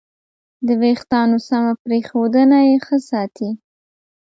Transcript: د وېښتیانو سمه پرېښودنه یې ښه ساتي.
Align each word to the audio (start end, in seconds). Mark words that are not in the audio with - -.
د 0.67 0.69
وېښتیانو 0.81 1.37
سمه 1.49 1.73
پرېښودنه 1.83 2.57
یې 2.67 2.75
ښه 2.85 2.97
ساتي. 3.09 3.49